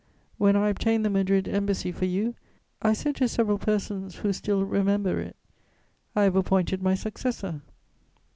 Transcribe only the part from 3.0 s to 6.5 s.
to several persons who still remember it: "'I have